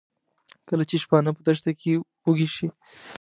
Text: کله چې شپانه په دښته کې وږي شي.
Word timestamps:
کله 0.67 0.83
چې 0.89 0.95
شپانه 1.03 1.31
په 1.35 1.41
دښته 1.47 1.71
کې 1.79 1.91
وږي 2.25 2.47
شي. 2.55 2.67